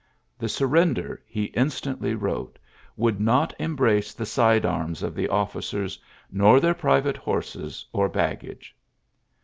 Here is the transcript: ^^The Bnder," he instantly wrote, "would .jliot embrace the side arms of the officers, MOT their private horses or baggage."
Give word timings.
^^The 0.39 0.47
Bnder," 0.67 1.19
he 1.27 1.43
instantly 1.53 2.15
wrote, 2.15 2.57
"would 2.97 3.19
.jliot 3.19 3.51
embrace 3.59 4.15
the 4.15 4.25
side 4.25 4.65
arms 4.65 5.03
of 5.03 5.13
the 5.13 5.27
officers, 5.29 5.99
MOT 6.31 6.59
their 6.59 6.73
private 6.73 7.17
horses 7.17 7.85
or 7.93 8.09
baggage." 8.09 8.75